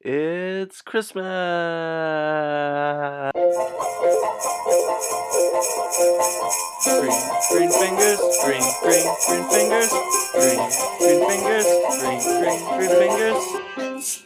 [0.00, 1.24] It's Christmas!
[6.84, 7.10] Green,
[7.50, 9.90] green fingers, green, green, green fingers,
[10.30, 10.60] green,
[11.00, 11.66] green fingers,
[11.98, 14.22] green, green, green fingers.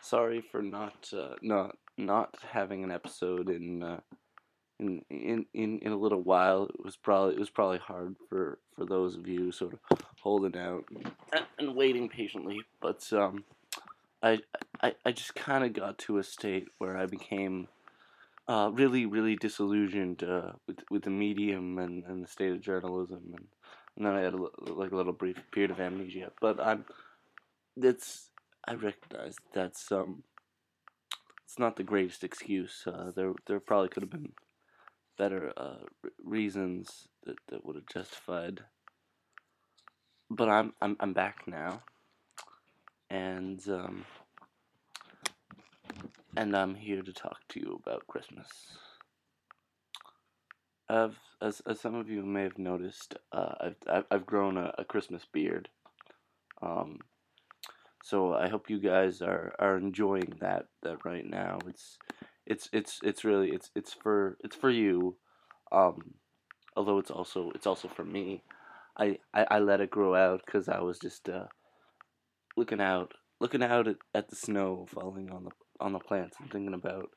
[0.00, 4.00] Sorry for not, uh, not, not having an episode in, uh,
[4.78, 6.66] in, in, in, in a little while.
[6.66, 10.56] It was probably, it was probably hard for, for those of you sort of holding
[10.56, 10.84] out
[11.58, 12.62] and, waiting patiently.
[12.80, 13.44] But, um,
[14.22, 14.40] I,
[14.82, 17.68] I, I just kind of got to a state where I became
[18.48, 23.20] uh, really, really disillusioned uh, with with the medium and, and the state of journalism,
[23.32, 23.46] and,
[23.96, 26.30] and then I had a, like a little brief period of amnesia.
[26.40, 26.86] But I'm,
[27.76, 28.30] that's
[28.66, 30.22] I recognize that's um,
[31.44, 32.84] it's not the greatest excuse.
[32.86, 34.32] Uh, there there probably could have been
[35.16, 35.84] better uh,
[36.22, 38.60] reasons that, that would have justified.
[40.30, 41.82] But I'm I'm I'm back now
[43.10, 44.04] and um,
[46.36, 48.48] and I'm here to talk to you about Christmas.
[50.88, 54.84] I've, as as some of you may have noticed, uh, I've I've grown a, a
[54.84, 55.68] Christmas beard.
[56.60, 57.00] Um,
[58.02, 61.58] so I hope you guys are, are enjoying that that right now.
[61.68, 61.98] It's
[62.46, 65.16] it's it's it's really it's it's for it's for you.
[65.72, 66.14] Um,
[66.76, 68.42] although it's also it's also for me.
[68.96, 71.46] I, I, I let it grow out because I was just uh,
[72.56, 75.50] looking out, looking out at, at the snow falling on the
[75.80, 77.10] on the plants and thinking about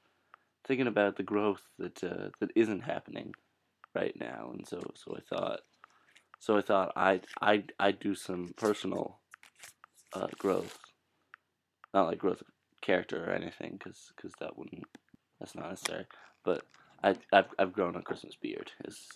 [0.66, 3.34] thinking about the growth that uh, that isn't happening
[3.94, 4.52] right now.
[4.54, 5.60] And so so I thought
[6.40, 9.20] so I thought I'd I'd I'd do some personal
[10.14, 10.78] uh, growth,
[11.94, 12.48] not like growth of
[12.82, 14.88] character or anything, because cause that wouldn't
[15.40, 16.06] that's not necessary.
[16.44, 16.64] But
[17.04, 18.72] I I've I've grown a Christmas beard.
[18.86, 19.08] Is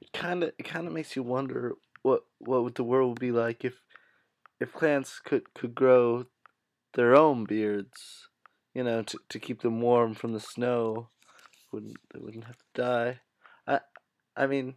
[0.00, 3.20] it kind of it kind of makes you wonder what what would the world would
[3.20, 3.80] be like if
[4.60, 6.26] if plants could could grow
[6.94, 8.28] their own beards,
[8.74, 11.08] you know, to to keep them warm from the snow,
[11.72, 13.20] wouldn't they wouldn't have to die.
[13.66, 13.80] I
[14.36, 14.74] I mean,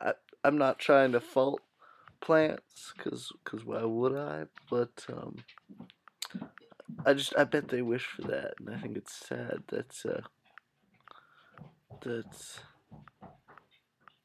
[0.00, 1.62] I I'm not trying to fault
[2.20, 4.44] plants, cause cause why would I?
[4.70, 5.36] But um,
[7.06, 10.20] I just I bet they wish for that, and I think it's sad that uh,
[12.02, 12.60] that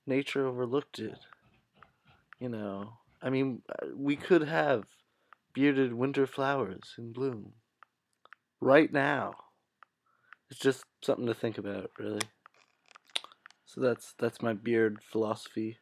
[0.06, 1.20] nature overlooked it.
[2.40, 4.86] You know, I mean, uh, we could have
[5.54, 7.54] bearded winter flowers in bloom
[8.62, 9.36] right now.
[10.50, 12.22] It's just something to think about, really.
[13.66, 15.78] So that's that's my beard philosophy.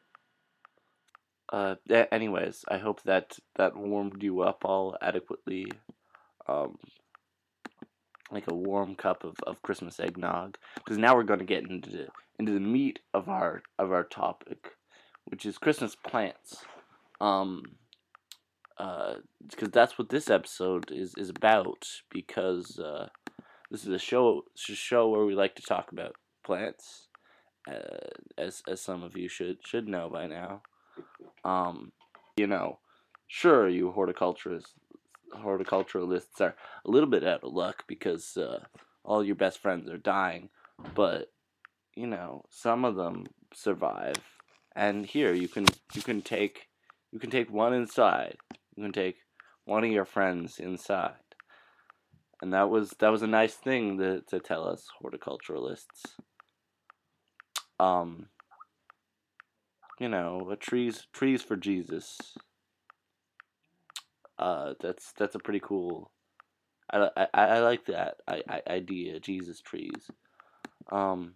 [1.50, 5.72] Uh, anyways, I hope that that warmed you up all adequately.
[6.48, 6.78] Um,
[8.30, 12.06] like a warm cup of, of Christmas eggnog, because now we're going to get into
[12.38, 14.72] into the meat of our of our topic,
[15.26, 16.64] which is Christmas plants.
[17.20, 17.62] Um,
[18.76, 21.84] because uh, that's what this episode is is about.
[22.10, 23.08] Because uh,
[23.70, 27.08] this is a show a show where we like to talk about plants,
[27.68, 30.62] uh, as as some of you should should know by now.
[31.44, 31.92] Um,
[32.36, 32.78] you know,
[33.26, 34.74] sure, you horticulturists
[35.36, 38.64] horticulturalists are a little bit out of luck because uh,
[39.04, 40.50] all your best friends are dying,
[40.94, 41.32] but
[41.94, 44.16] you know some of them survive.
[44.74, 46.68] And here you can you can take
[47.10, 48.36] you can take one inside
[48.78, 49.16] you can take
[49.64, 51.14] one of your friends inside.
[52.40, 56.14] And that was that was a nice thing to, to tell us horticulturalists.
[57.80, 58.26] Um
[59.98, 62.36] you know, trees trees for Jesus.
[64.38, 66.10] Uh that's that's a pretty cool
[66.90, 70.10] I, I, I like that I, I, idea, Jesus trees.
[70.90, 71.34] Um,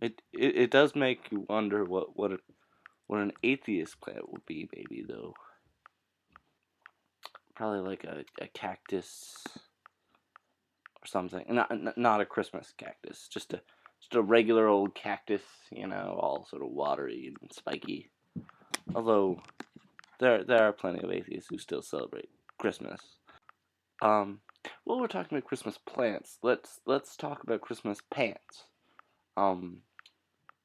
[0.00, 2.38] it, it it does make you wonder what what a,
[3.06, 5.34] what an atheist plant would be, maybe though
[7.54, 9.44] probably like a, a cactus
[11.00, 11.44] or something.
[11.48, 13.60] Not not a Christmas cactus, just a
[14.00, 18.10] just a regular old cactus, you know, all sort of watery and spiky.
[18.94, 19.40] Although
[20.24, 23.00] there there are plenty of atheists who still celebrate Christmas.
[24.02, 24.40] Um,
[24.84, 26.38] well, we're talking about Christmas plants.
[26.42, 28.64] Let's let's talk about Christmas pants.
[29.36, 29.78] Um,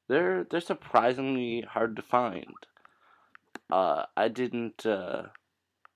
[0.08, 2.54] they're they're surprisingly hard to find.
[3.70, 5.24] Uh, I didn't uh,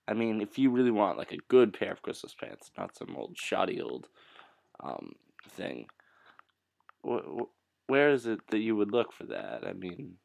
[0.07, 3.17] I mean, if you really want like a good pair of Christmas pants, not some
[3.17, 4.09] old shoddy old
[4.83, 5.13] um,
[5.51, 5.87] thing,
[7.07, 9.65] wh- wh- where is it that you would look for that?
[9.67, 10.19] I mean,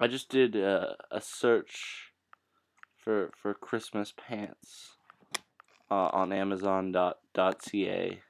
[0.00, 2.12] I just did a, a search
[2.96, 4.96] for for Christmas pants
[5.90, 8.20] uh, on Amazon.ca.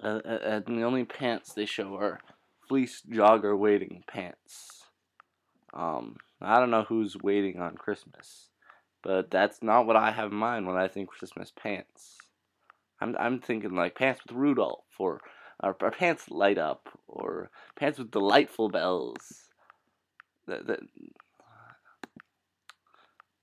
[0.00, 2.20] Uh, and the only pants they show are
[2.68, 4.84] fleece jogger waiting pants.
[5.74, 8.50] Um, I don't know who's waiting on Christmas,
[9.02, 12.18] but that's not what I have in mind when I think Christmas pants.
[13.00, 15.20] I'm I'm thinking like pants with Rudolph, or
[15.60, 19.47] or, or pants light up, or pants with delightful bells.
[20.48, 20.80] That, that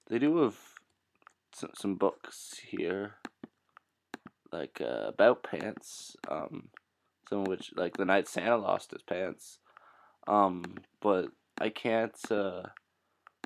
[0.09, 0.57] they do have
[1.53, 3.13] some, some books here,
[4.51, 6.15] like uh, about pants.
[6.29, 6.69] Um,
[7.29, 9.59] some of which, like the night Santa lost his pants.
[10.27, 10.63] Um,
[11.01, 11.27] but
[11.59, 12.17] I can't.
[12.29, 12.63] Uh,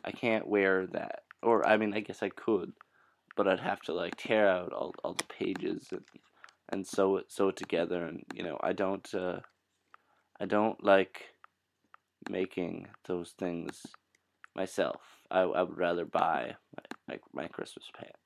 [0.03, 1.23] I can't wear that.
[1.43, 2.73] Or I mean, I guess I could,
[3.35, 6.03] but I'd have to like tear out all all the pages and
[6.69, 8.05] and sew it sew it together.
[8.05, 9.13] And you know, I don't.
[9.13, 9.39] Uh,
[10.41, 11.25] I don't like
[12.29, 13.85] making those things
[14.55, 15.01] myself.
[15.31, 16.83] I, I would rather buy my,
[17.33, 18.17] my, my Christmas pants.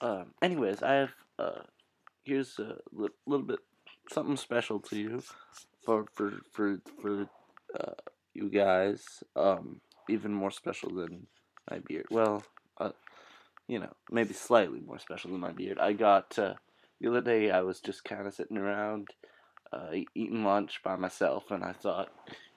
[0.00, 1.62] Um, anyways, I have uh,
[2.24, 3.60] here's a li- little bit
[4.10, 5.22] something special to you
[5.84, 7.26] for for for for
[7.78, 7.94] uh,
[8.34, 9.22] you guys.
[9.36, 11.28] Um, even more special than
[11.70, 12.06] my beard.
[12.10, 12.42] Well,
[12.80, 12.90] uh,
[13.68, 15.78] you know, maybe slightly more special than my beard.
[15.78, 16.54] I got uh,
[17.02, 17.50] the other day.
[17.50, 19.08] I was just kind of sitting around
[19.72, 22.08] uh, eating lunch by myself, and I thought,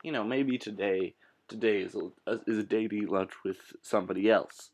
[0.03, 1.15] you know, maybe today
[1.47, 4.69] today is a is a day to eat lunch with somebody else.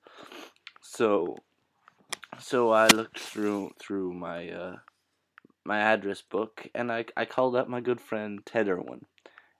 [0.81, 1.37] So
[2.39, 4.75] so I looked through through my uh,
[5.63, 9.05] my address book, and I I called up my good friend Ted Irwin,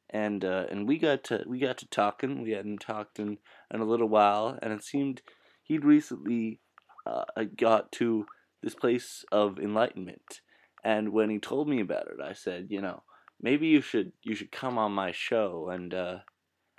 [0.10, 2.42] and uh, and we got to we got to talking.
[2.42, 3.38] We hadn't talked in,
[3.74, 5.22] in a little while, and it seemed
[5.64, 6.60] he'd recently
[7.06, 7.24] uh,
[7.56, 8.26] got to
[8.62, 10.42] this place of enlightenment.
[10.84, 13.04] And when he told me about it, I said, you know,
[13.42, 16.18] maybe you should you should come on my show and uh,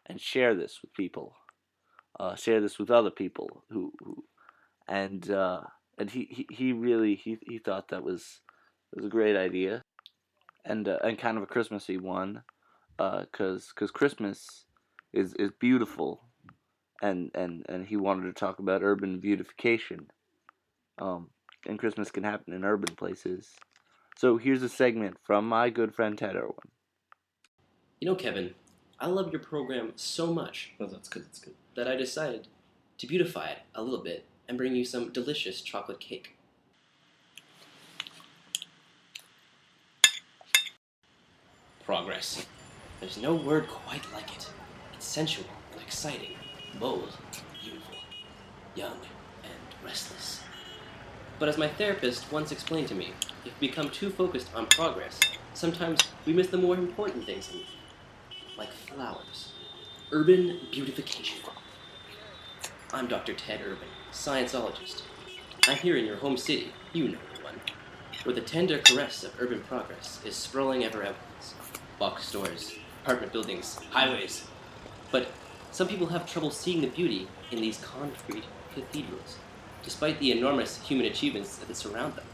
[0.07, 1.37] and share this with people,
[2.19, 4.25] uh, share this with other people who, who
[4.89, 5.61] and uh,
[5.99, 8.41] and he, he, he really he, he thought that was
[8.95, 9.83] was a great idea,
[10.65, 12.43] and uh, and kind of a Christmassy one,
[12.97, 14.65] because uh, because Christmas
[15.13, 16.25] is is beautiful,
[17.01, 20.09] and and and he wanted to talk about urban beautification,
[20.99, 21.31] um,
[21.67, 23.51] and Christmas can happen in urban places.
[24.17, 26.57] So here's a segment from my good friend Ted Irwin.
[28.01, 28.55] You know, Kevin,
[29.01, 30.73] I love your program so much.
[30.79, 31.25] Oh, that's good.
[31.25, 31.55] That's good.
[31.75, 32.49] That I decided
[32.99, 36.37] to beautify it a little bit and bring you some delicious chocolate cake.
[41.85, 42.47] Progress.
[43.01, 44.49] There's no word quite like it.
[44.95, 46.37] It's sensual and exciting,
[46.79, 47.17] bold,
[47.61, 47.97] beautiful,
[48.77, 48.99] young,
[49.43, 50.41] and restless.
[51.43, 55.19] But as my therapist once explained to me, if we become too focused on progress,
[55.55, 57.67] sometimes we miss the more important things in life,
[58.57, 59.49] like flowers.
[60.13, 61.39] Urban beautification.
[62.93, 63.35] I'm Dr.
[63.35, 63.79] Ted Irwin,
[64.13, 65.03] scienceologist.
[65.67, 67.61] I'm here in your home city, you know the one,
[68.23, 71.55] where the tender caress of urban progress is sprawling ever outwards.
[71.99, 72.73] Box stores,
[73.03, 74.47] apartment buildings, highways.
[75.11, 75.27] But
[75.73, 78.45] some people have trouble seeing the beauty in these concrete
[78.77, 79.39] cathedrals,
[79.83, 82.25] despite the enormous human achievements that surround them.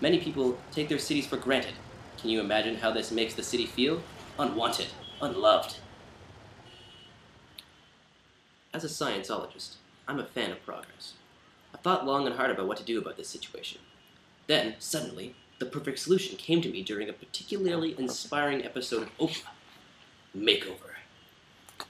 [0.00, 1.74] Many people take their cities for granted.
[2.18, 4.02] Can you imagine how this makes the city feel?
[4.38, 4.88] Unwanted,
[5.20, 5.76] unloved.
[8.74, 11.14] As a scienceologist, I'm a fan of progress.
[11.72, 13.80] I thought long and hard about what to do about this situation.
[14.46, 19.48] Then, suddenly, the perfect solution came to me during a particularly inspiring episode of Oprah
[20.36, 20.96] Makeover.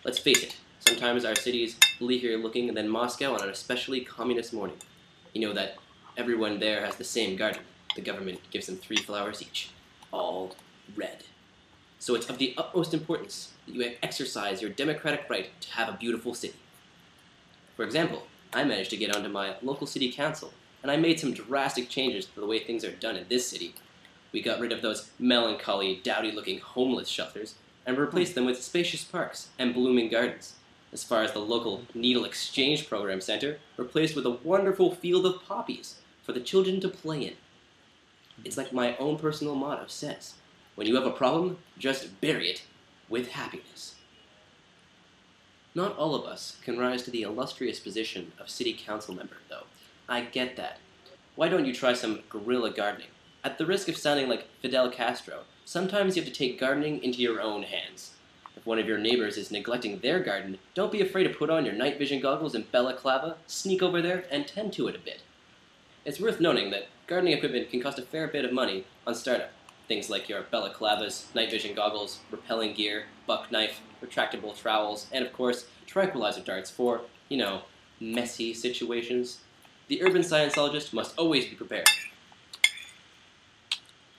[0.05, 4.77] Let's face it, sometimes our cities bleaker looking than Moscow on an especially communist morning.
[5.33, 5.77] You know that
[6.17, 7.63] everyone there has the same garden.
[7.95, 9.71] The government gives them three flowers each,
[10.13, 10.55] all
[10.95, 11.25] red.
[11.99, 15.97] So it's of the utmost importance that you exercise your democratic right to have a
[15.99, 16.57] beautiful city.
[17.75, 20.53] For example, I managed to get onto my local city council,
[20.83, 23.75] and I made some drastic changes to the way things are done in this city.
[24.31, 28.41] We got rid of those melancholy, dowdy looking homeless shelters and replaced hmm.
[28.41, 30.55] them with spacious parks and blooming gardens.
[30.93, 35.43] As far as the local Needle Exchange Program Center, replaced with a wonderful field of
[35.45, 37.35] poppies for the children to play in.
[38.45, 40.35] It's like my own personal motto says
[40.75, 42.63] when you have a problem, just bury it
[43.09, 43.95] with happiness.
[45.75, 49.65] Not all of us can rise to the illustrious position of city council member, though.
[50.09, 50.79] I get that.
[51.35, 53.09] Why don't you try some guerrilla gardening?
[53.43, 57.21] At the risk of sounding like Fidel Castro, sometimes you have to take gardening into
[57.21, 58.16] your own hands.
[58.57, 61.65] If one of your neighbors is neglecting their garden, don't be afraid to put on
[61.65, 65.21] your night vision goggles and balaclava, sneak over there, and tend to it a bit.
[66.05, 69.51] It's worth noting that gardening equipment can cost a fair bit of money on startup,
[69.89, 75.33] Things like your balaclavas, night vision goggles, repelling gear, buck knife, retractable trowels, and of
[75.33, 77.63] course, tranquilizer darts for, you know,
[78.01, 79.39] messy situations.
[79.87, 81.89] The urban scienceologist must always be prepared.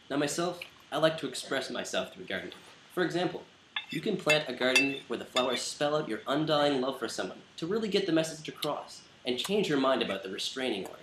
[0.09, 2.53] Now, myself, I like to express myself through gardening.
[2.93, 3.43] For example,
[3.89, 7.37] you can plant a garden where the flowers spell out your undying love for someone
[7.55, 10.99] to really get the message across and change your mind about the restraining order.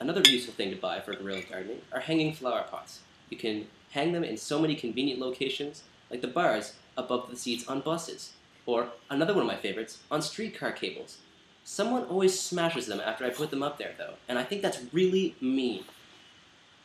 [0.00, 3.00] Another useful thing to buy for guerrilla gardening are hanging flower pots.
[3.28, 7.66] You can hang them in so many convenient locations, like the bars above the seats
[7.68, 8.32] on buses,
[8.64, 11.18] or another one of my favorites, on streetcar cables.
[11.64, 14.80] Someone always smashes them after I put them up there, though, and I think that's
[14.92, 15.84] really mean.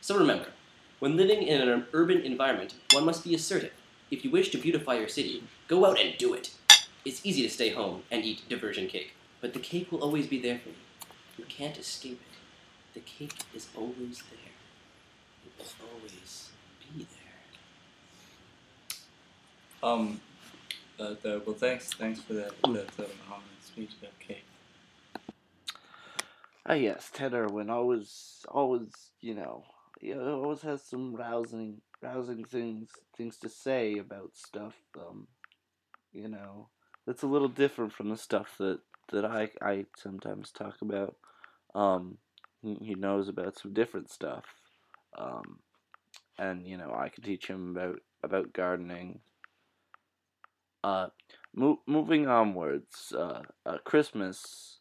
[0.02, 0.48] So remember,
[0.98, 3.72] when living in an urban environment, one must be assertive.
[4.14, 6.54] If you wish to beautify your city, go out and do it.
[7.04, 10.40] It's easy to stay home and eat diversion cake, but the cake will always be
[10.40, 10.76] there for you.
[11.36, 12.94] You can't escape it.
[12.94, 14.52] The cake is always there.
[15.44, 17.32] It will always be there.
[19.82, 20.20] Um,
[21.00, 24.44] uh, the, well, thanks, thanks for that, that um, honest speech about cake.
[26.64, 29.64] Ah, yes, Ted Irwin always, always, you know,
[30.00, 34.74] he always has some rousing, rousing things, things to say about stuff.
[34.98, 35.28] Um,
[36.12, 36.68] you know,
[37.06, 38.80] that's a little different from the stuff that
[39.12, 41.16] that I I sometimes talk about.
[41.74, 42.18] Um,
[42.62, 44.44] he, knows about some different stuff.
[45.18, 45.58] Um,
[46.38, 49.20] and you know, I can teach him about about gardening.
[50.82, 51.08] Uh,
[51.54, 54.80] mo- moving onwards, uh, uh, Christmas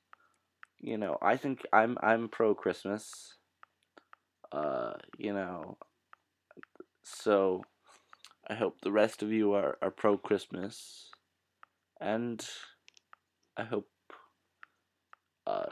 [0.84, 3.36] you know, I think I'm I'm pro Christmas.
[4.54, 5.78] Uh, you know,
[7.04, 7.64] so
[8.48, 11.12] I hope the rest of you are, are pro Christmas,
[12.02, 12.46] and
[13.58, 13.90] I hope
[15.48, 15.72] uh,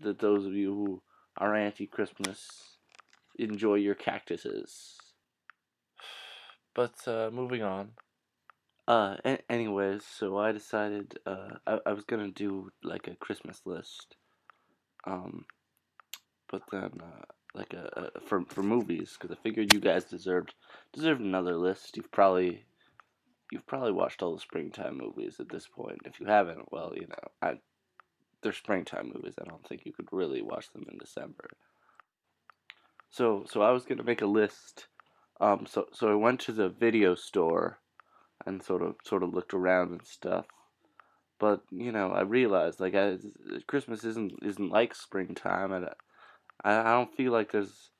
[0.00, 1.02] that those of you who
[1.38, 2.78] are anti Christmas
[3.38, 4.98] enjoy your cactuses.
[6.74, 7.92] But uh, moving on.
[8.88, 13.62] Uh, a- anyways, so I decided uh, I, I was gonna do like a Christmas
[13.64, 14.16] list
[15.06, 15.46] um,
[16.50, 17.24] but then uh,
[17.56, 20.54] like a, a for for movies because I figured you guys deserved
[20.92, 21.96] deserved another list.
[21.96, 22.64] You've probably
[23.50, 26.00] you've probably watched all the springtime movies at this point.
[26.04, 27.54] If you haven't, well, you know, I
[28.42, 29.34] they're springtime movies.
[29.40, 31.48] I don't think you could really watch them in December.
[33.10, 34.88] So so I was gonna make a list.
[35.40, 37.78] Um, so so I went to the video store
[38.44, 40.46] and sort of sort of looked around and stuff
[41.38, 43.18] but you know, I realized like I,
[43.66, 45.88] Christmas isn't isn't like springtime, and
[46.66, 47.90] I I don't feel like there's.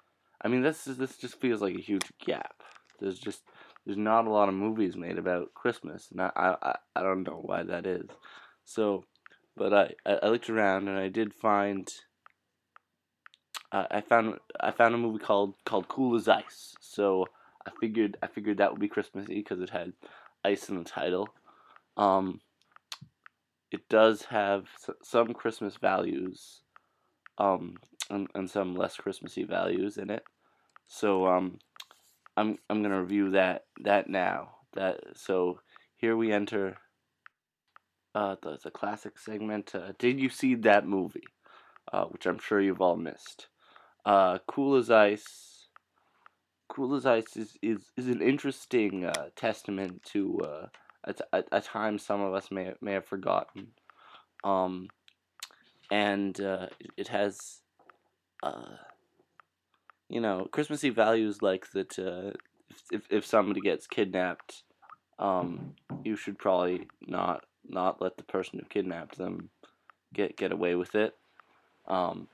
[0.43, 2.63] I mean, this is this just feels like a huge gap.
[3.01, 3.43] There's just
[3.85, 7.41] there's not a lot of movies made about Christmas, and I I, I don't know
[7.43, 8.09] why that is.
[8.65, 9.05] So,
[9.57, 11.89] but I, I looked around and I did find.
[13.73, 16.75] Uh, I found I found a movie called called Cool as Ice.
[16.81, 17.27] So
[17.67, 19.93] I figured I figured that would be Christmassy because it had
[20.45, 21.29] ice in the title.
[21.97, 22.41] Um,
[23.71, 24.67] it does have
[25.03, 26.61] some Christmas values,
[27.39, 27.77] um,
[28.11, 30.25] and, and some less Christmassy values in it.
[30.87, 31.59] So um,
[32.37, 34.57] I'm I'm gonna review that that now.
[34.75, 35.61] That so
[35.97, 36.79] here we enter.
[38.15, 39.75] Uh, the, the classic segment.
[39.75, 41.27] Uh, did you see that movie?
[41.93, 43.49] Uh, which I'm sure you've all missed.
[44.07, 45.67] Uh, cool as Ice.
[46.69, 50.67] Cool as Ice is is, is an interesting uh, testament to uh,
[51.33, 53.69] a, a, time some of us may may have forgotten.
[54.45, 54.89] Um,
[55.91, 57.61] and uh, it has,
[58.43, 58.77] uh,
[60.09, 61.99] you know, Christmassy values like that.
[61.99, 62.33] Uh,
[62.91, 64.63] if if somebody gets kidnapped,
[65.19, 65.75] um,
[66.05, 69.51] you should probably not not let the person who kidnapped them
[70.15, 71.15] get get away with it.
[71.87, 72.29] Um,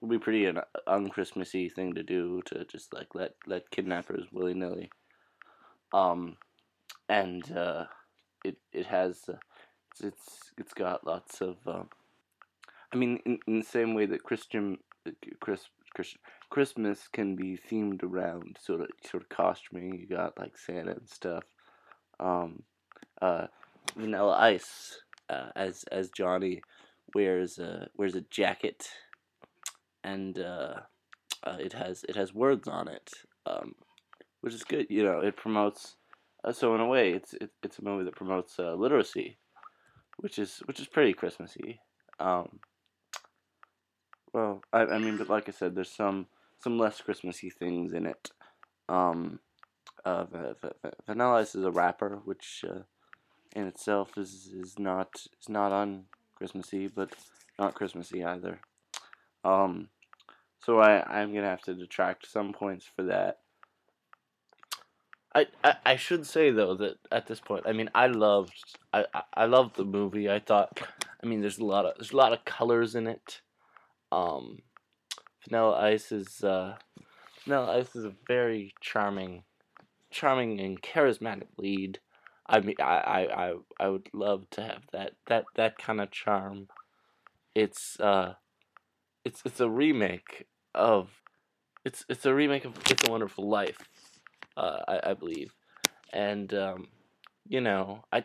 [0.00, 4.26] it would be pretty an unchristmassy thing to do to just like let let kidnappers
[4.32, 4.90] willy nilly.
[5.92, 6.36] Um,
[7.08, 7.84] and uh,
[8.44, 9.36] it it has uh,
[10.02, 11.56] it's, it's got lots of.
[11.66, 11.88] Um,
[12.92, 14.78] I mean, in, in the same way that Christian
[15.40, 16.14] Chris, Chris,
[16.50, 19.98] Christmas can be themed around sort of sort of costuming.
[19.98, 21.44] You got like Santa and stuff.
[22.20, 22.62] Um,
[23.20, 23.46] uh,
[23.96, 26.62] Vanilla Ice uh, as as Johnny
[27.14, 28.88] wears a wears a jacket,
[30.04, 30.74] and uh,
[31.44, 33.10] uh, it has it has words on it,
[33.46, 33.74] um,
[34.40, 34.86] which is good.
[34.90, 35.96] You know, it promotes
[36.44, 39.36] uh, so in a way, it's it, it's a movie that promotes uh, literacy,
[40.18, 41.80] which is which is pretty Christmassy.
[42.20, 42.60] Um,
[44.32, 46.26] well, I, I mean, but like I said, there's some
[46.60, 48.30] some less Christmassy things in it.
[48.88, 49.40] Um,
[50.04, 50.24] uh,
[51.06, 52.80] Vanilla Ice is a rapper, which uh,
[53.54, 55.08] in itself is is not
[55.40, 56.04] is not un
[56.34, 57.14] Christmassy, but
[57.58, 58.60] not Christmassy either.
[59.44, 59.88] Um,
[60.64, 63.38] so I I'm gonna have to detract some points for that.
[65.34, 65.46] I,
[65.84, 69.04] I, should say though that at this point, I mean, I loved I,
[69.34, 70.28] I loved the movie.
[70.28, 70.80] I thought,
[71.22, 73.40] I mean, there's a lot of there's a lot of colors in it.
[74.10, 74.58] Um,
[75.44, 76.76] Vanilla Ice is uh,
[77.44, 79.44] Vanilla Ice is a very charming,
[80.10, 82.00] charming and charismatic lead.
[82.46, 86.68] I mean, I, I, I, would love to have that that that kind of charm.
[87.54, 88.34] It's uh,
[89.24, 91.10] it's it's a remake of,
[91.84, 93.78] it's it's a remake of It's a Wonderful Life
[94.56, 95.52] uh, I, I believe,
[96.12, 96.88] and um,
[97.46, 98.24] you know, I,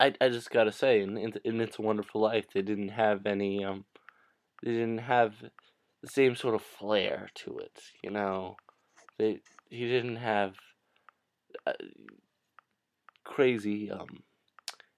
[0.00, 3.26] I, I, just gotta say, in, in in It's a Wonderful Life, they didn't have
[3.26, 3.84] any, um,
[4.62, 5.34] they didn't have
[6.02, 7.80] the same sort of flair to it.
[8.02, 8.56] You know,
[9.18, 10.54] they he didn't have
[11.66, 11.72] uh,
[13.24, 14.22] crazy, um,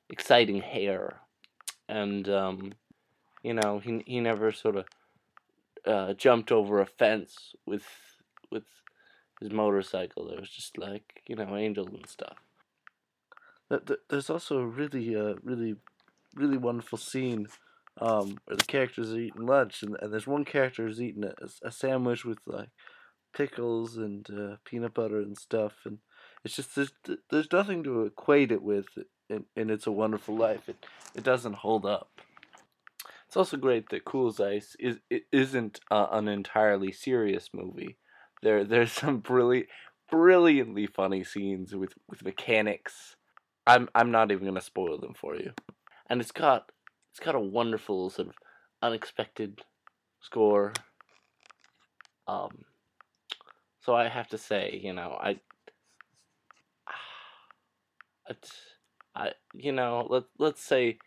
[0.08, 1.20] exciting hair,
[1.88, 2.72] and um,
[3.42, 4.86] you know, he he never sort of
[5.86, 7.84] uh, jumped over a fence with
[8.50, 8.64] with
[9.40, 10.28] his motorcycle.
[10.28, 12.38] There was just like you know angels and stuff.
[14.08, 15.76] There's also a really, uh, really,
[16.34, 17.48] really wonderful scene
[18.00, 21.34] um, where the characters are eating lunch, and, and there's one character who's eating a,
[21.66, 22.70] a sandwich with like
[23.34, 25.98] pickles and uh, peanut butter and stuff, and
[26.44, 26.92] it's just there's
[27.30, 28.86] there's nothing to equate it with,
[29.28, 30.68] and, it's a wonderful life.
[30.68, 32.10] It it doesn't hold up.
[33.26, 37.96] It's also great that Cool as Ice is it isn't uh, an entirely serious movie.
[38.42, 39.68] There, there's some brilliant,
[40.10, 43.16] brilliantly funny scenes with with mechanics.
[43.66, 45.52] I'm I'm not even gonna spoil them for you,
[46.08, 46.70] and it's got
[47.10, 48.34] it's got a wonderful sort of
[48.82, 49.62] unexpected
[50.20, 50.72] score.
[52.26, 52.64] Um,
[53.80, 55.40] so I have to say, you know, I,
[59.14, 60.98] I, you know, let let's say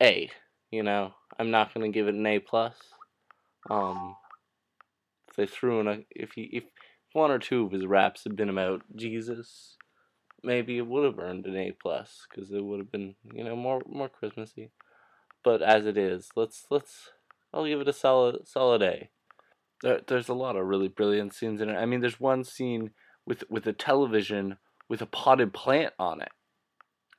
[0.00, 0.30] A.
[0.70, 2.76] You know, I'm not gonna give it an A plus.
[3.70, 4.16] Um,
[5.28, 6.64] if they threw in a if he if
[7.12, 9.76] one or two of his raps had been about Jesus,
[10.42, 13.56] maybe it would have earned an A plus because it would have been you know
[13.56, 14.70] more more Christmassy.
[15.44, 17.10] But as it is, let's let's
[17.52, 19.10] I'll give it a solid solid A.
[19.82, 21.76] There, there's a lot of really brilliant scenes in it.
[21.76, 22.90] I mean, there's one scene
[23.26, 26.32] with with a television with a potted plant on it,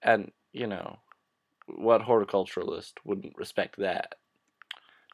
[0.01, 0.99] and you know,
[1.67, 4.15] what horticulturalist wouldn't respect that?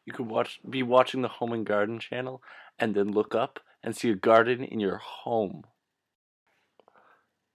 [0.06, 2.42] You could watch be watching the Home and Garden channel
[2.78, 5.64] and then look up and see a garden in your home.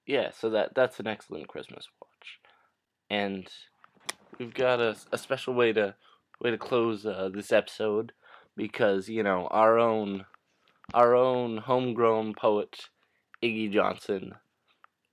[0.07, 2.39] Yeah, so that that's an excellent Christmas watch,
[3.11, 3.49] and
[4.39, 5.95] we've got a, a special way to
[6.41, 8.13] way to close uh, this episode
[8.57, 10.27] because you know our own
[10.93, 12.91] our own homegrown poet
[13.43, 14.35] Iggy Johnson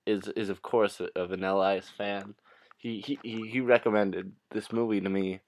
[0.06, 2.36] is is of course a, a Vanilla Ice fan.
[2.77, 5.41] He he he recommended this movie to me,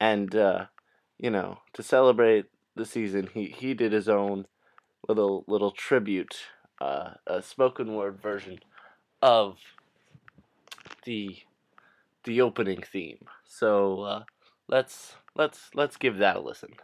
[0.00, 0.66] and uh,
[1.18, 4.46] you know to celebrate the season, he he did his own
[5.08, 6.36] little little tribute,
[6.80, 8.58] uh, a spoken word version
[9.22, 9.58] of
[11.04, 11.38] the
[12.24, 13.24] the opening theme.
[13.44, 14.22] So uh,
[14.68, 16.74] let's let's let's give that a listen.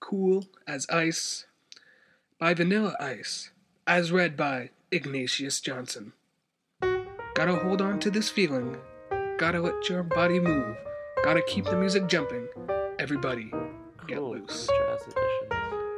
[0.00, 1.46] Cool as Ice
[2.38, 3.50] by Vanilla Ice,
[3.86, 6.12] as read by Ignatius Johnson.
[7.34, 8.76] Gotta hold on to this feeling,
[9.38, 10.76] gotta let your body move,
[11.24, 12.46] gotta keep the music jumping.
[12.98, 13.50] Everybody,
[14.06, 14.68] get Cool, loose.
[14.68, 15.53] jazz editions.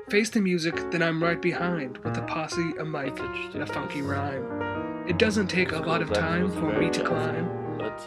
[0.08, 4.02] Face the music, then I'm right behind with a posse, a mic, and a funky
[4.02, 5.04] rhyme.
[5.08, 7.50] It doesn't take a lot of time for me to climb.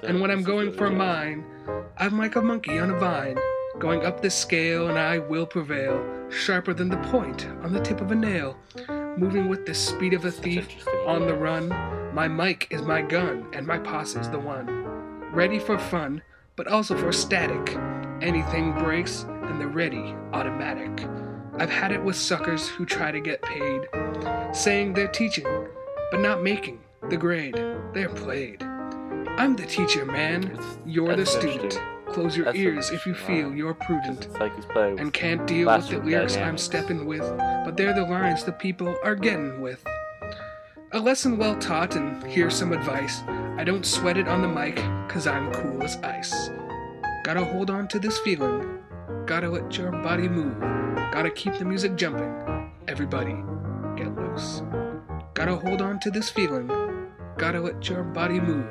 [0.04, 1.44] And when I'm going for mine,
[1.98, 3.38] I'm like a monkey on a vine,
[3.80, 8.00] going up this scale, and I will prevail, sharper than the point on the tip
[8.00, 8.56] of a nail,
[9.18, 10.70] moving with the speed of a thief
[11.06, 11.68] on the run.
[12.14, 14.68] My mic is my gun, and my posse is the one.
[15.34, 16.22] Ready for fun,
[16.56, 17.76] but also for static.
[18.22, 21.06] Anything breaks, and they're ready, automatic.
[21.60, 23.82] I've had it with suckers who try to get paid,
[24.54, 25.46] saying they're teaching,
[26.10, 27.56] but not making the grade.
[27.94, 28.64] They're played.
[28.64, 30.58] I'm the teacher, man.
[30.86, 31.78] You're the student.
[32.08, 35.90] Close your ears if you feel you're prudent like he's playing and can't deal with
[35.90, 37.28] the lyrics I'm stepping with,
[37.66, 39.84] but they're the lines the people are getting with.
[40.94, 43.22] A lesson well taught, and here's some advice.
[43.58, 44.78] I don't sweat it on the mic,
[45.10, 46.50] cause I'm cool as ice.
[47.24, 48.80] Gotta hold on to this feeling,
[49.30, 50.60] gotta let your body move,
[51.12, 52.72] gotta keep the music jumping.
[52.88, 53.36] Everybody,
[53.96, 54.64] get loose.
[55.36, 56.68] Gotta hold on to this feeling,
[57.38, 58.66] gotta let your body move,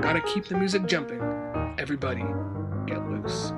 [0.00, 1.20] gotta keep the music jumping.
[1.78, 2.24] Everybody,
[2.86, 3.52] get loose.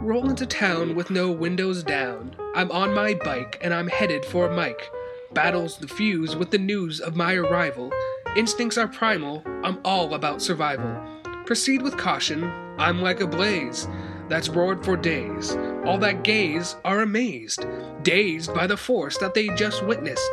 [0.00, 2.34] Roll into town with no windows down.
[2.54, 4.88] I'm on my bike and I'm headed for a mic.
[5.34, 7.92] Battles the fuse with the news of my arrival.
[8.36, 10.98] Instincts are primal, I'm all about survival.
[11.44, 12.44] Proceed with caution,
[12.78, 13.86] I'm like a blaze
[14.30, 15.58] that's roared for days.
[15.86, 17.66] All that gaze are amazed,
[18.02, 20.30] dazed by the force that they just witnessed.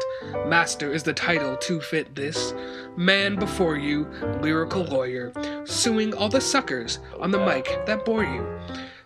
[0.47, 2.53] Master is the title to fit this.
[2.95, 4.07] Man before you,
[4.39, 5.33] lyrical lawyer,
[5.65, 8.47] suing all the suckers on the mic that bore you.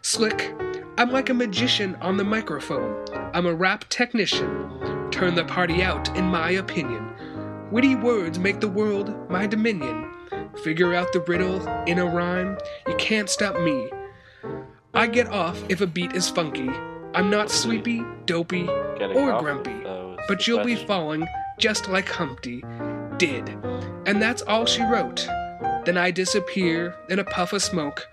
[0.03, 0.53] Slick,
[0.99, 3.03] I'm like a magician on the microphone.
[3.33, 5.09] I'm a rap technician.
[5.09, 7.09] Turn the party out, in my opinion.
[7.71, 10.11] Witty words make the world my dominion.
[10.63, 12.57] Figure out the riddle in a rhyme.
[12.87, 13.89] You can't stop me.
[14.95, 16.69] I get off if a beat is funky.
[17.13, 18.65] I'm not sleepy, dopey,
[18.97, 19.83] Getting or grumpy,
[20.29, 21.27] but you'll be falling
[21.59, 22.63] just like Humpty
[23.17, 23.49] did.
[24.05, 25.27] And that's all she wrote.
[25.83, 28.07] Then I disappear in a puff of smoke.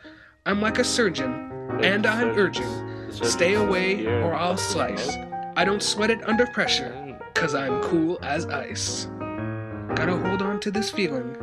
[0.44, 3.12] I'm like a surgeon, and I'm urging.
[3.12, 5.16] Stay away or I'll slice.
[5.54, 9.06] I don't sweat it under pressure, cause I'm cool as ice.
[9.94, 11.36] Gotta hold on to this feeling.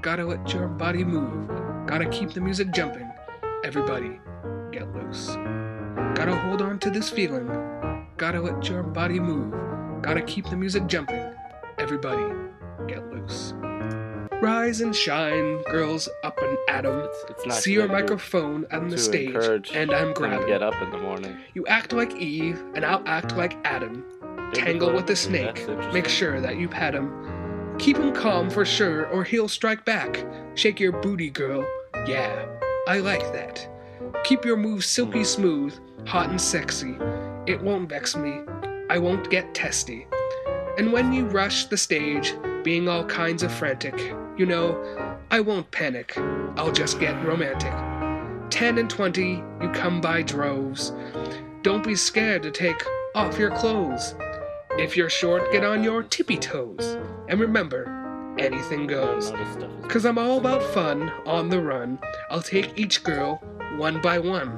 [0.00, 1.48] Gotta let your body move.
[1.88, 3.10] Gotta keep the music jumping.
[3.64, 4.20] Everybody,
[4.78, 5.28] get loose.
[6.14, 7.46] Gotta hold on to this feeling.
[8.18, 9.54] Gotta let your body move.
[10.02, 11.32] Gotta keep the music jumping.
[11.78, 12.34] Everybody,
[12.86, 13.54] get loose.
[14.42, 17.08] Rise and shine, girls up and at 'em.
[17.30, 20.46] It's, it's See your microphone on the stage, and I'm grabbing.
[20.46, 21.38] get up in the morning.
[21.54, 24.04] You act like Eve, and I'll act like Adam.
[24.52, 25.66] Tangle with the snake.
[25.94, 27.76] Make sure that you pat him.
[27.78, 30.22] Keep him calm for sure, or he'll strike back.
[30.54, 31.64] Shake your booty, girl.
[32.06, 32.44] Yeah,
[32.86, 33.66] I like that.
[34.24, 35.26] Keep your moves silky mm.
[35.26, 36.96] smooth, hot and sexy.
[37.46, 38.40] It won't vex me.
[38.90, 40.06] I won't get testy.
[40.78, 43.98] And when you rush the stage, being all kinds of frantic,
[44.36, 46.16] you know, I won't panic.
[46.56, 47.72] I'll just get romantic.
[48.50, 50.92] 10 and 20, you come by droves.
[51.62, 52.80] Don't be scared to take
[53.14, 54.14] off your clothes.
[54.78, 56.96] If you're short, get on your tippy toes.
[57.28, 59.30] And remember, anything goes.
[59.30, 61.98] noticed stuff is- Cause I'm all about fun, on the run.
[62.30, 63.42] I'll take each girl,
[63.76, 64.50] one by one.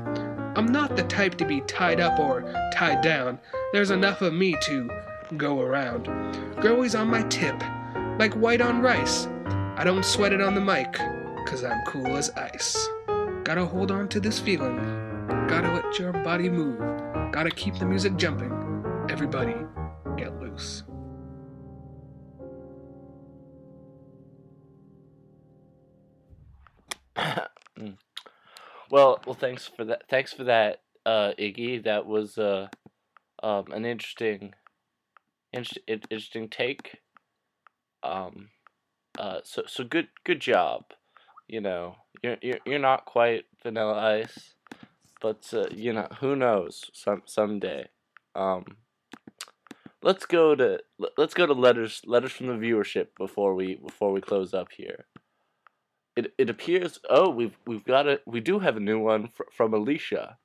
[0.57, 2.43] I'm not the type to be tied up or
[2.73, 3.39] tied down.
[3.73, 4.91] There's enough of me to
[5.37, 6.05] go around.
[6.61, 7.63] Girlie's on my tip,
[8.19, 9.29] like white on rice.
[9.77, 10.93] I don't sweat it on the mic,
[11.47, 12.89] cause I'm cool as ice.
[13.45, 14.77] Gotta hold on to this feeling.
[15.49, 16.79] Gotta let your body move.
[17.33, 18.53] Gotta keep the music jumping.
[19.09, 19.55] Everybody,
[20.17, 20.83] get loose.
[27.17, 27.97] Mm.
[28.91, 30.09] Well, well, thanks for that.
[30.09, 31.85] Thanks for that, uh, Iggy.
[31.85, 32.69] That was uh,
[33.43, 34.55] um, an interesting,
[35.53, 37.01] inter- interesting take.
[38.03, 38.51] Um,
[39.19, 40.85] uh, so so good good job.
[41.49, 44.55] You know, you're you're you're not quite Vanilla Ice,
[45.21, 47.89] but uh, you know who knows some someday.
[48.35, 48.65] Um,
[50.03, 50.81] let's go to
[51.17, 55.07] let's go to letters letters from the viewership before we before we close up here
[56.19, 59.53] it it appears oh we've we've got a we do have a new one fr-
[59.57, 60.37] from Alicia.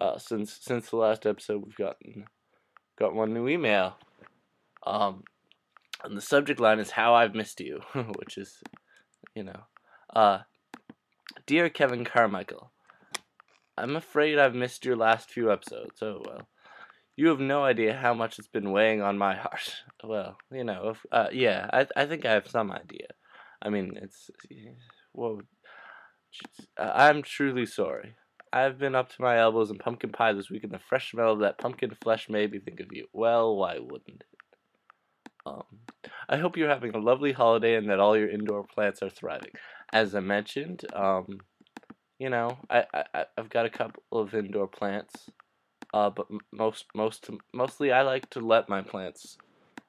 [0.00, 2.24] Uh, since since the last episode, we've gotten
[2.98, 3.96] got one new email.
[4.86, 5.24] Um,
[6.02, 7.80] and the subject line is "How I've missed you,"
[8.18, 8.62] which is,
[9.34, 9.62] you know,
[10.14, 10.38] uh,
[11.46, 12.70] dear Kevin Carmichael,
[13.76, 16.00] I'm afraid I've missed your last few episodes.
[16.00, 16.48] Oh well.
[17.16, 19.74] You have no idea how much it's been weighing on my heart.
[20.04, 23.08] Well, you know, if, uh, yeah, I I think I have some idea.
[23.60, 24.30] I mean, it's
[25.18, 25.40] whoa.
[26.76, 28.14] I'm truly sorry.
[28.52, 31.32] I've been up to my elbows in pumpkin pie this week, and the fresh smell
[31.32, 33.06] of that pumpkin flesh made me think of you.
[33.12, 34.26] Well, why wouldn't it?
[35.44, 35.64] Um,
[36.28, 39.52] I hope you're having a lovely holiday and that all your indoor plants are thriving.
[39.92, 41.40] As I mentioned, um,
[42.18, 45.30] you know, I I- I've got a couple of indoor plants,
[45.94, 49.38] uh, but most most mostly I like to let my plants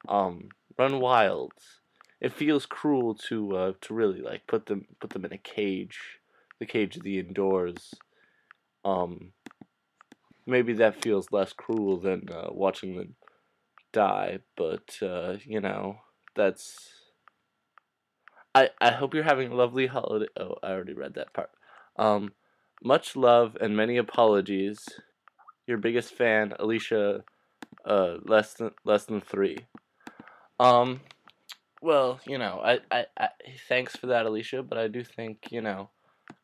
[0.09, 1.53] um run wild
[2.21, 5.99] it feels cruel to uh, to really like put them put them in a cage,
[6.59, 7.93] the cage of the indoors.
[8.83, 9.31] Um,
[10.45, 13.15] maybe that feels less cruel than uh, watching them
[13.93, 15.97] die, but uh, you know
[16.35, 16.89] that's.
[18.53, 20.27] I I hope you're having a lovely holiday.
[20.37, 21.51] Oh, I already read that part.
[21.97, 22.33] Um,
[22.83, 24.87] much love and many apologies.
[25.67, 27.23] Your biggest fan, Alicia.
[27.85, 29.57] Uh, less than less than three.
[30.59, 31.01] Um,
[31.81, 33.29] well, you know, I, I, I
[33.67, 35.89] thanks for that, Alicia, but I do think, you know,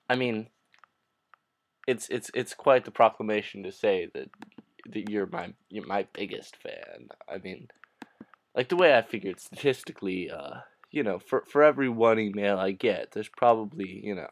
[0.10, 0.48] I mean,
[1.88, 4.30] it's it's it's quite the proclamation to say that
[4.92, 7.10] that you're my you're my biggest fan.
[7.30, 7.68] I mean,
[8.56, 12.72] like the way I figured statistically, uh, you know, for for every one email I
[12.72, 14.30] get, there's probably you know,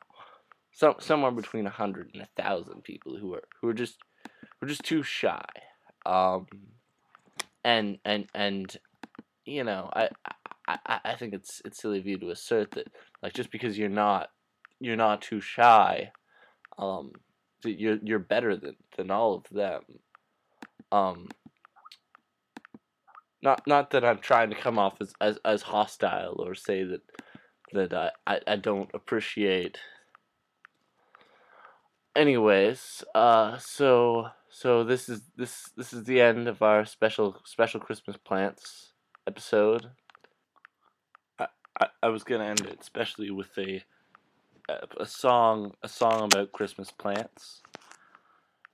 [0.72, 3.98] some somewhere between a hundred and a thousand people who are who are just
[4.60, 5.46] who are just too shy.
[6.06, 6.48] Um,
[7.64, 8.76] and and and
[9.46, 10.10] you know, I,
[10.68, 12.88] I I think it's it's silly of you to assert that
[13.22, 14.30] like just because you're not
[14.80, 16.12] you're not too shy,
[16.78, 17.12] um,
[17.64, 19.84] that you're you're better than than all of them.
[20.92, 21.30] um
[23.42, 27.02] not not that I'm trying to come off as as, as hostile or say that
[27.74, 29.78] that I, I, I don't appreciate
[32.16, 37.80] anyways uh so so this is this this is the end of our special special
[37.80, 38.94] christmas plants
[39.28, 39.90] episode
[41.82, 43.84] i i, was gonna end it especially with a
[45.00, 47.62] a song a song about christmas plants.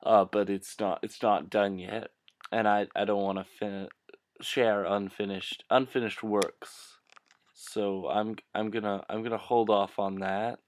[0.04, 2.12] Uh but it's not it's not done yet
[2.52, 3.90] and i i don't want to fin-
[4.42, 6.98] share unfinished unfinished works.
[7.54, 10.60] So i'm i'm gonna i'm gonna hold off on that.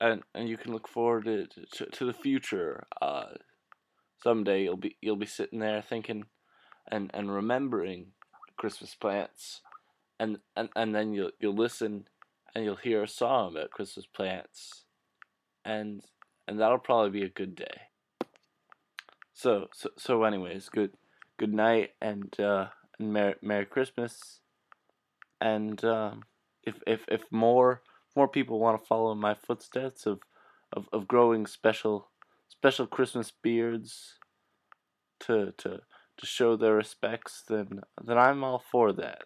[0.00, 2.86] And and you can look forward to to, to the future.
[3.00, 3.34] Uh,
[4.22, 6.24] someday you'll be you'll be sitting there thinking,
[6.90, 8.08] and and remembering
[8.56, 9.60] Christmas plants,
[10.18, 12.06] and and and then you'll you'll listen,
[12.54, 14.84] and you'll hear a song about Christmas plants,
[15.64, 16.02] and
[16.46, 17.82] and that'll probably be a good day.
[19.32, 20.92] So so so anyways, good
[21.38, 22.66] good night and uh,
[22.98, 24.40] and merry merry Christmas,
[25.40, 26.22] and um,
[26.62, 27.82] if if if more
[28.16, 30.20] more people want to follow my footsteps of,
[30.72, 32.10] of, of growing special
[32.48, 34.14] special Christmas beards
[35.20, 35.80] to to
[36.16, 39.24] to show their respects, then then I'm all for that.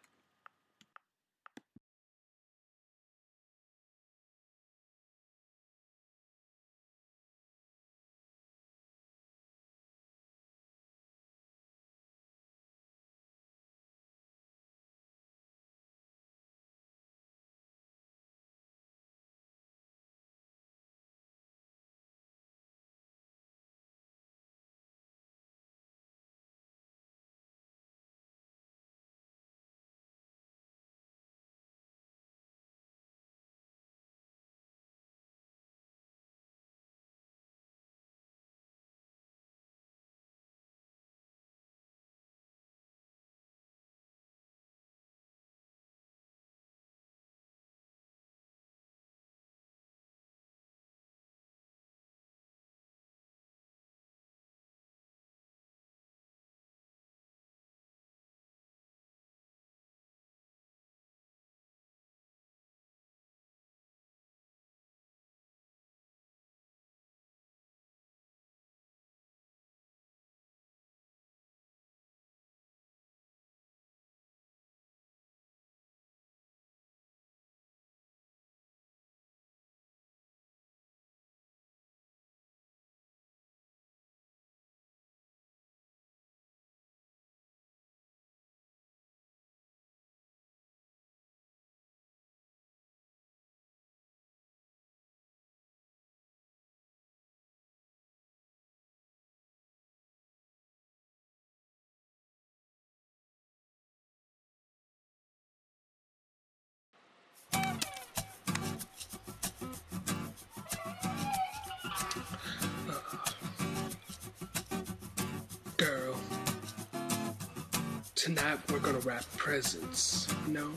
[118.35, 120.71] Tonight we're gonna wrap presents, you know?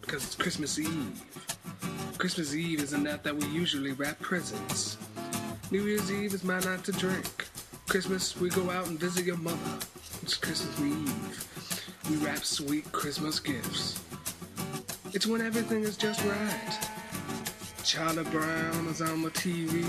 [0.00, 1.20] Because it's Christmas Eve.
[2.18, 4.96] Christmas Eve isn't that that we usually wrap presents.
[5.72, 7.48] New Year's Eve is my night to drink.
[7.88, 9.58] Christmas, we go out and visit your mother.
[10.22, 12.08] It's Christmas Eve.
[12.08, 14.00] We wrap sweet Christmas gifts.
[15.12, 16.78] It's when everything is just right.
[17.82, 19.84] Charlie Brown is on the TV.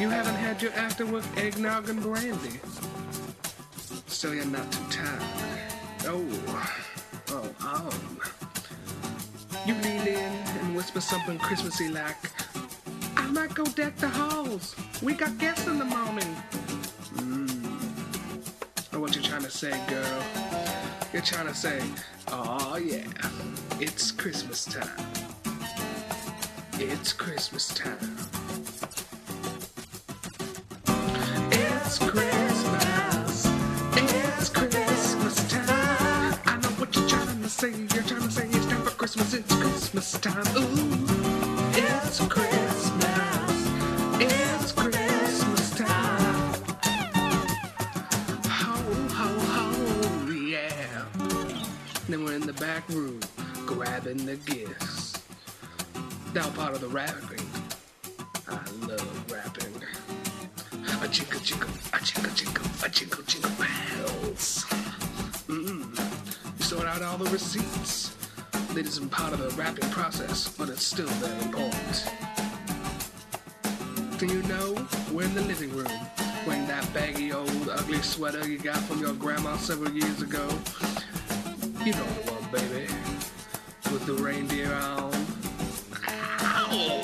[0.00, 2.60] You haven't had your afterwork eggnog and brandy.
[4.18, 5.22] So you're not too tired.
[6.06, 6.26] Oh,
[7.28, 7.90] oh, oh.
[9.64, 12.16] You lean in and whisper something Christmassy like,
[13.16, 14.74] I might go deck the halls.
[15.02, 16.34] We got guests in the morning.
[17.14, 18.98] Mm.
[18.98, 20.22] What you trying to say, girl?
[21.12, 21.80] You're trying to say,
[22.26, 23.06] oh yeah,
[23.78, 25.06] it's Christmas time.
[26.72, 28.16] It's Christmas time.
[31.52, 32.27] It's Christmas.
[52.08, 53.20] Then we're in the back room
[53.66, 55.22] grabbing the gifts.
[56.34, 57.46] Now part of the wrapping.
[58.48, 59.74] I love rapping.
[61.02, 64.64] A jingle jingle, a jingle jingle, a jingle jingle bells.
[65.48, 66.58] Mm.
[66.58, 67.87] You sort out all the receipts.
[68.78, 72.08] That isn't part of the wrapping process, but it's still very important.
[74.18, 74.76] Do you know
[75.10, 75.90] we're in the living room
[76.46, 80.48] wearing that baggy old ugly sweater you got from your grandma several years ago.
[81.84, 82.86] You know the one, baby,
[83.90, 85.12] with the reindeer on.
[86.40, 87.00] Ow!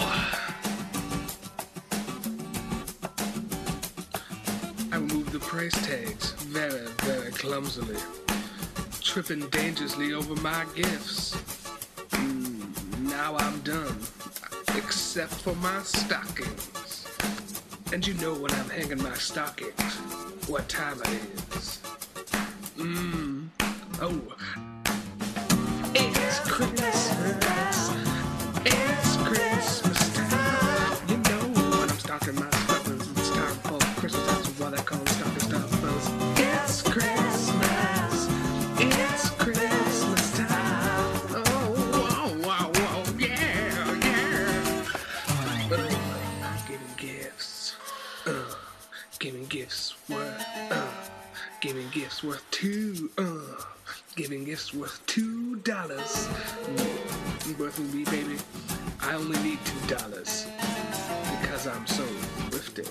[4.92, 7.98] I removed the price tags very, very clumsily,
[9.00, 11.43] tripping dangerously over my gifts.
[13.64, 13.98] Done,
[14.76, 17.06] except for my stockings.
[17.94, 19.80] And you know when I'm hanging my stockings,
[20.48, 21.80] what time it is.
[22.76, 23.48] Mmm.
[24.02, 24.20] Oh.
[25.94, 27.03] It's Christmas.
[52.24, 53.10] Worth two.
[53.18, 53.62] Uh,
[54.16, 56.28] giving gifts worth two dollars.
[57.58, 58.36] Worth me, baby.
[59.00, 60.46] I only need two dollars
[61.40, 62.04] because I'm so
[62.50, 62.82] thrifty.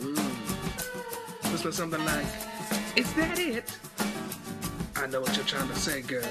[0.00, 1.50] Mm.
[1.50, 2.26] This was something like,
[2.96, 3.78] "Is that it?"
[4.96, 6.22] I know what you're trying to say, girl.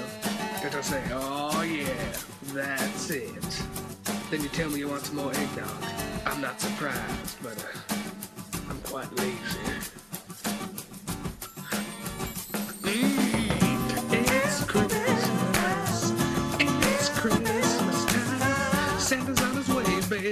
[0.62, 2.12] You're trying to say, "Oh yeah,
[2.54, 3.62] that's it."
[4.30, 5.82] Then you tell me you want some more eggnog.
[6.24, 9.96] I'm not surprised, but uh, I'm quite lazy.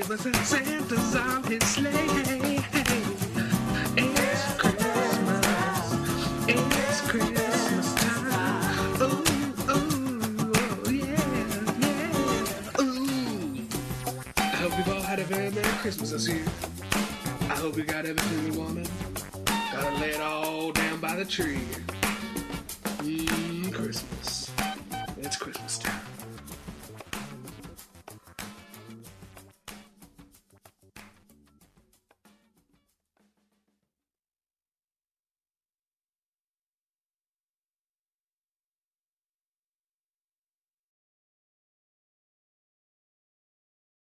[0.01, 0.33] Way, baby.
[0.45, 2.61] Santa's on his sleigh.
[3.97, 5.93] It's Christmas.
[6.49, 9.03] It's Christmas time.
[9.03, 9.25] Ooh,
[9.71, 11.25] ooh, oh, yeah,
[11.81, 12.81] yeah.
[12.81, 13.67] Ooh.
[14.37, 16.45] I hope you've all had a very Merry Christmas this year.
[17.43, 18.89] I hope you got everything you wanted.
[19.47, 21.61] Gotta lay it all down by the tree.